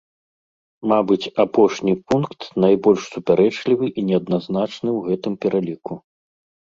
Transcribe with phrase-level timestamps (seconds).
[0.91, 5.93] Мабыць, апошні пункт найбольш супярэчлівы і неадназначны ў гэтым пераліку.